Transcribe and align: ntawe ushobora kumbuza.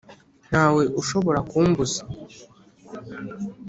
ntawe 0.49 0.83
ushobora 1.01 1.39
kumbuza. 1.49 2.01